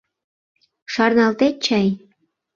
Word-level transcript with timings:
Шарналтет 0.93 1.55
чай? 1.65 1.87